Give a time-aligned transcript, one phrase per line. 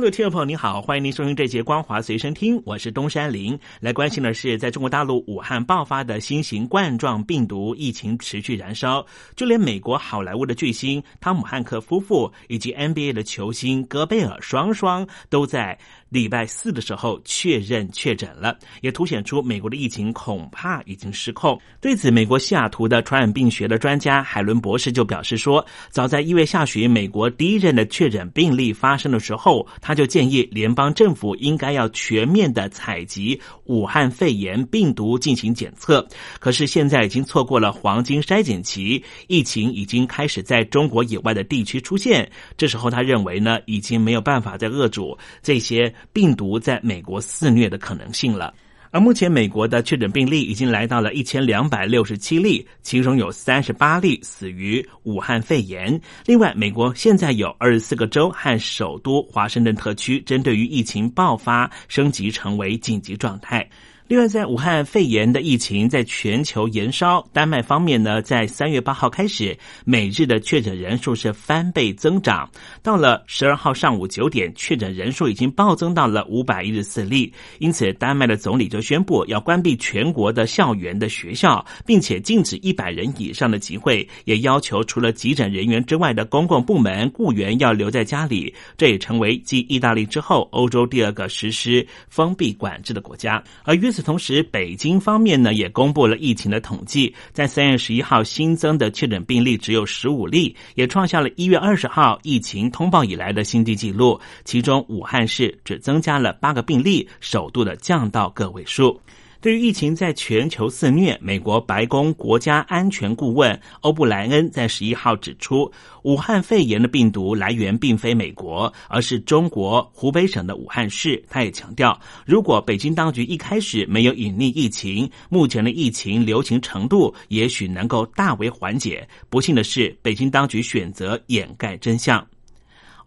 [0.00, 3.56] 各位听众朋友，您好，欢迎您收听这节《光华随身听》，我是东山林。
[3.80, 9.04] 来关心的是，在中国大陆武汉爆发的新型冠状病毒疫情持续燃烧，
[9.36, 15.78] 就连美国好莱坞的巨星汤姆汉克夫妇以及 NBA 的球星戈贝尔双双都在。
[16.10, 21.58] 礼拜四的时候确认确诊了，也凸显出美国的疫情恐怕已经失控。
[21.80, 36.04] 对此，美国西雅图的传染病学的专家海伦博士就表示说，早在一月下旬，美国第一任的确诊病例发生的时候，他就建议联邦政府应该要全面的采集武汉肺炎病毒进行检测。
[36.40, 42.28] 可是现在已经错过了黄金筛检期，疫情已经开始在中国以外的地区出现。
[42.56, 45.94] 这时候，他认为呢，已经没有办法再遏阻这些。
[46.12, 48.54] 病毒在美国肆虐的可能性了。
[48.92, 56.00] 而目前美国的确诊病例已经来到了一千两百六十七例，其中有三十八例死于武汉肺炎。
[56.26, 63.64] 另外，美国现在有二十四个州和首都华盛顿特区针对于疫情爆发升级成为紧急状态。
[64.10, 72.50] 另外，在武汉肺炎的疫情在全球延烧，丹麦方面呢，在三月八号开始，每日的确诊人数是翻倍增长，
[72.82, 77.32] 到了十二号上午九点，确诊人数已经暴增到了五百一十四例。
[77.60, 88.52] 因此，丹麦的总理就宣布要关闭全国的校园的学校，并且禁止一百人以上的集会，也要求除了急诊人员之外的公共部门雇员要留在家里。
[88.76, 93.40] 这也成为继意大利之后，欧洲第二个实施封闭管制的国家。
[93.62, 104.20] 而与此同时，北京方面呢也公布了疫情的统计，在三月十一号新增的确诊病例只有十五例，也创下了一月二十号疫情通报以来的新低纪录。
[104.44, 109.00] 其中，武汉市只增加了八个病例，首度的降到个位数。
[109.40, 115.70] 对于疫情在全球肆虐，美国白宫国家安全顾问欧布莱恩在十一号指出，
[116.02, 121.24] 武汉肺炎的病毒来源并非美国，而是中国湖北省的武汉市。
[121.30, 129.08] 他也强调，如果北京当局一开始没有隐匿疫情，目前的疫情流行程度也许能够大为缓解。
[129.30, 132.22] 不幸的是，北京当局选择掩盖真相。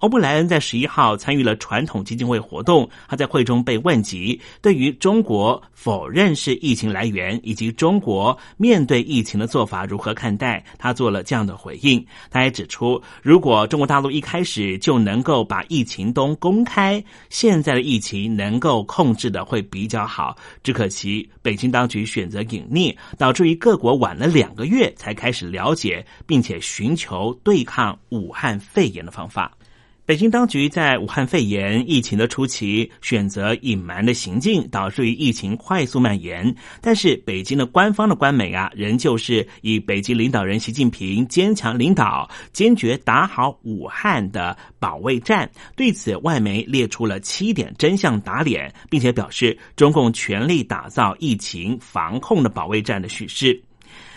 [0.03, 12.05] 欧布莱恩在十一号参与了传统基金会活动，他在会中被问及对于中国否认是疫情来源以及中国面对疫情的做法如何看待，他做了这样的回应。
[12.29, 20.35] 他也指出，如果中国大陆一开始就能够把疫情都公开，现在的疫情能够控制的会比较好。
[20.63, 29.49] 只可惜北京当局选择隐匿，导致于各国晚了两个月才开始了解，并且寻求对抗武汉肺炎的方法。
[30.05, 36.53] 北京当局在武汉肺炎疫情的初期选择隐瞒的行径，导致于疫情快速蔓延。
[36.81, 45.49] 但是，北京的官方的官媒啊，仍旧是以北京领导人习近平坚强领导、坚决打好武汉的保卫战。
[45.73, 53.57] 对此，外媒列出了七点真相打脸，并且表示中共全力打造疫情防控的保卫战的叙事。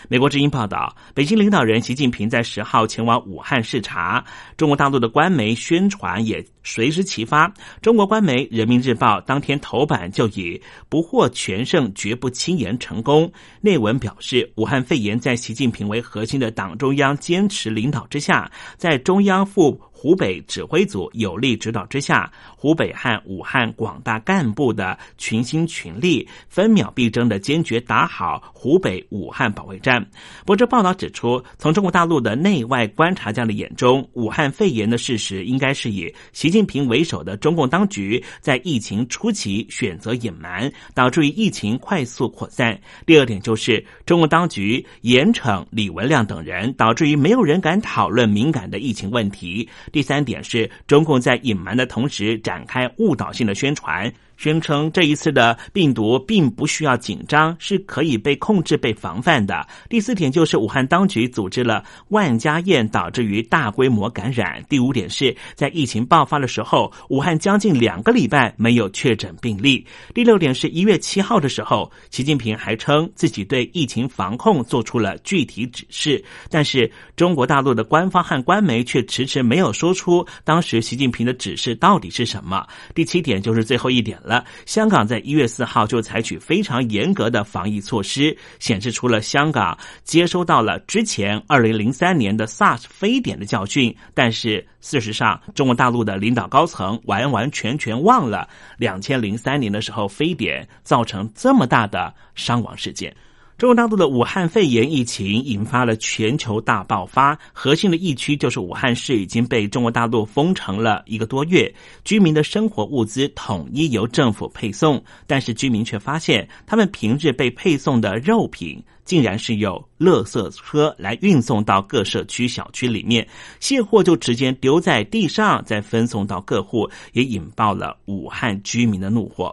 [0.09, 4.23] 美国之音报道，北京领导人习近平在十号前往武汉视察。
[4.55, 7.53] 中国大陆的官媒宣传也随之齐发。
[7.81, 13.29] 中国官媒《人民日报》当天头版就以“不获全胜，绝不轻言成功”
[13.59, 19.77] 内文表示，武汉肺炎在习近平为核心的党中央坚持领导之下，在中央副。
[19.99, 29.99] 湖北指挥组有力指导之下，湖北和武汉广大干部的群心群力、分秒必争的坚决打好湖北武汉保卫战。
[30.45, 42.79] 不过，这报道指出，从中国大陆的内外观察家的眼中，武汉肺炎的事实应该是以习近平为首的中共当局在疫情初期选择隐瞒，导致于疫情快速扩散。
[43.07, 49.67] 第二点就是中共当局严惩李文亮等人，导致于没有人敢讨论敏感的疫情问题。
[49.91, 54.11] 第三点是中共在隐瞒的同时展开误导性的宣传。
[54.37, 59.67] 宣称这一次的病毒并不需要紧张，是可以被控制、被防范的。
[59.89, 64.63] 第四点就是武汉当局组织了万家宴，导致于大规模感染。
[64.69, 69.85] 第五点是在疫情爆发的时候，武汉将近两个礼拜没有确诊病例。
[70.13, 82.67] 第六点是一月七号的时候，习近平还称自己对疫情防控做出了具体指示，但是中国大陆的官方和官媒却迟迟没有说出当时习近平的指示到底是什么。
[82.93, 84.26] 第七点就是最后一点了。
[84.27, 84.45] 了。
[84.65, 93.95] 香港在一月四号就采取非常严格的防疫措施，显示出了香港接收到了之前二零零三年的 SARS 非典的教训。
[94.13, 98.47] 但是事实上，中国大陆的领导高层完完全全忘了
[98.77, 103.15] 两千零三年的时候非典造成这么大的伤亡事件。
[103.57, 111.73] 中国大陆的武汉肺炎疫情引发了全球大爆发，核心的疫区就是武汉市已经被中国大陆封城了一个多月，
[112.03, 123.27] 居民的生活物资统一由政府配送，但是居民却发现，他们平日被配送的肉品竟然是由垃圾车来运送到各社区小区里面，
[123.59, 129.51] 卸货就直接丢在地上，再分送到各户，也引爆了武汉居民的怒火。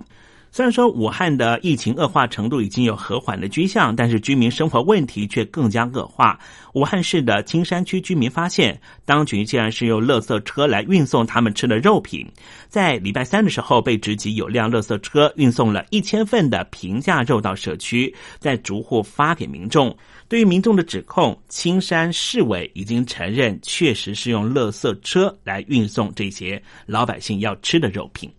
[0.54, 6.38] 虽然说武汉的疫情恶化程度已经有和缓的迹象，但是居民生活问题却更加恶化。
[6.74, 12.24] 武汉市的青山区居民发现，当局竟然是用垃圾车来运送他们吃的肉品。
[12.68, 19.92] 在礼拜三的时候，被直击有辆垃圾车运送了一千份的平价肉到社区，在逐户发给民众。
[20.28, 28.30] 对于民众的指控，青山市委已经承认，确实是用垃圾车来运送这些老百姓要吃的肉品。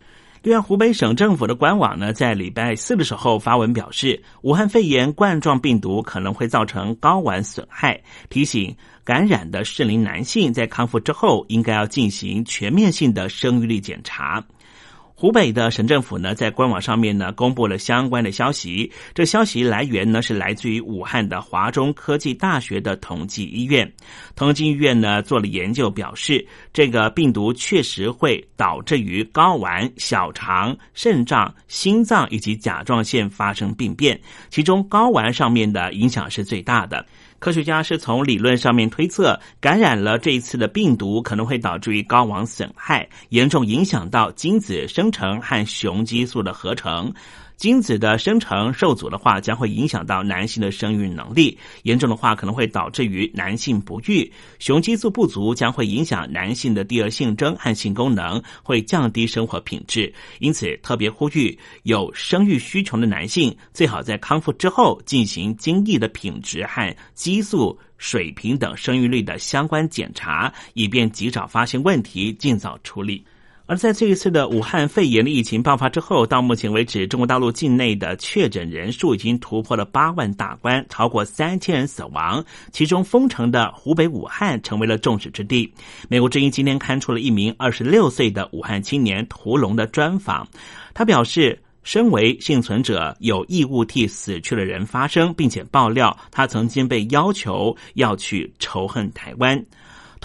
[0.46, 8.00] 另外，湖北省政府的官网呢，在礼拜四的时候发文表示，武汉肺炎冠状病毒可能会造成睾丸损害，
[8.30, 14.46] 提醒感染的适龄男性在康复之后，应该要进行全面性的生育力检查。
[15.18, 18.92] 湖北的省政府呢，在官网上面呢，公布了相关的消息。
[19.14, 23.90] 这消息来源呢，是来自于武汉的华中科技大学的同济医院。
[24.36, 34.20] 同济医院呢，做了研究，表示这个病毒确实会导致于睾丸、小肠、肾脏、心脏以及甲状腺发生病变，
[34.50, 37.06] 其中睾丸上面的影响是最大的。
[37.40, 47.14] 科学家是从理论上面推测，感染了这一次的病毒可能会导致于睾丸损害，严重影响到精子生成和雄激素的合成。
[47.58, 54.32] 精子的生成受阻的话，将会影响到男性的生育能力；严重的话，可能会导致于男性不育。
[54.60, 60.14] 雄激素不足将会影响男性的第二性征和性功能，会降低生活品质。
[60.40, 73.26] 因此，特别呼吁有生育需求的男性，最好在康复之后进行精液的品质和激素水平等生育率的相关检查，以便及早发现问题，尽早处理。
[73.68, 82.46] 而在这一次的武汉肺炎的疫情爆发之后，到目前为止，中国大陆境内的确诊人数已经突破了八万大关，超过三千人死亡。
[82.72, 85.74] 其中，封城的湖北武汉成为了众矢之的。
[86.10, 90.48] 美国之音今天刊出了一名二十六岁的武汉青年屠龙的专访，
[90.94, 99.66] 他表示，身为幸存者，有义务替死去的人发声，并且爆料他曾经被要求要去仇恨台湾。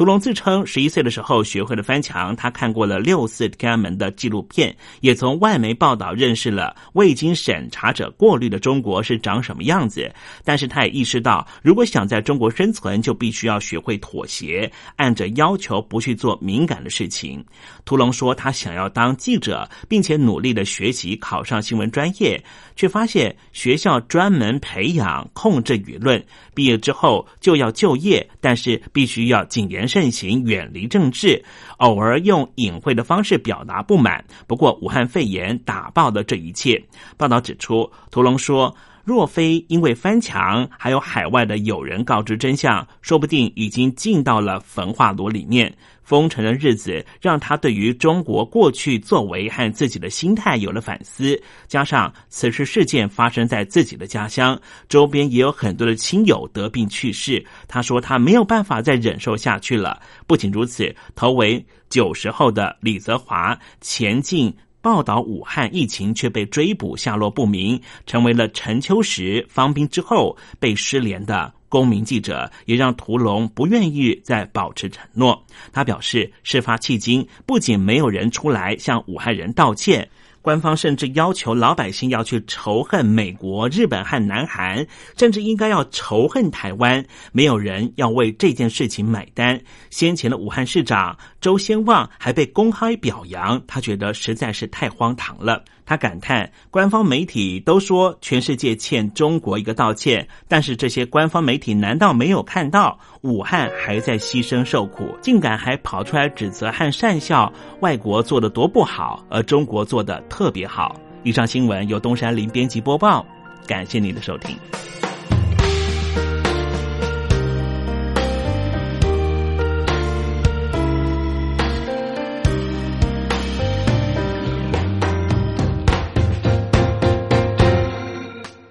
[0.00, 10.10] 屠龙自称十一岁的时候学会了翻墙，他看过了六次天安门的纪录片，也从外媒报道认识了未经审查者过滤的中国是长什么样子。
[10.42, 17.44] 但是他也意识到，如果想在中国生存，就必须要学会妥协，按着要求不去做敏感的事情。
[17.84, 22.42] 屠龙说，他想要当记者，并且努力的学习考上新闻专业，
[22.74, 26.24] 却发现学校专门培养控制舆论，
[26.54, 29.89] 毕业之后就要就业，但是必须要谨言。
[29.90, 31.44] 慎行，远离政治，
[31.78, 34.24] 偶尔用隐晦的方式表达不满。
[34.46, 36.80] 不过，武汉肺炎打爆了这一切。
[37.16, 38.72] 报道指出，屠龙说。
[39.10, 45.76] 若非因为翻墙，还有海外的友人告知真相，说不定已经进到了焚化炉里面。
[46.04, 51.40] 封城的日子让他对于中国过去作为和自己的心态有了反思。
[51.66, 54.56] 加上此次事件发生在自己的家乡，
[54.88, 57.44] 周边也有很多的亲友得病去世。
[57.66, 60.00] 他说他没有办法再忍受下去了。
[60.28, 64.54] 不仅如此，头为九十后的李泽华前进。
[64.82, 75.44] 报道武汉疫情却被追捕，下落不明，成为了陈秋实方兵之后被失联的公民记者，也让屠龙不愿意再保持承诺。
[75.72, 80.08] 他表示，事发迄今，不仅没有人出来向武汉人道歉。
[80.42, 87.04] 官方甚至要求老百姓要去仇恨美国、日本和南韩，甚至应该要仇恨台湾。
[87.32, 89.60] 没有人要为这件事情买单。
[89.90, 95.62] 先前的武汉市长周先旺还被公开表扬，他觉得实在是太荒唐了。
[95.84, 110.96] 他感叹，官方媒体都说全世界欠中国一个道歉，但是这些官方媒体难道没有看到武汉还在牺牲受苦，竟敢还跑出来指责和善笑外国做的多不好，而中国做的特别好？
[111.22, 113.26] 以上新闻由东山林编辑播报，
[113.66, 114.56] 感谢您的收听。